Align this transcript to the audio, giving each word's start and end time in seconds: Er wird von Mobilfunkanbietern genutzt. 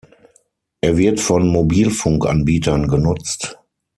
Er 0.81 0.97
wird 0.97 1.19
von 1.19 1.47
Mobilfunkanbietern 1.47 2.87
genutzt. 2.87 3.59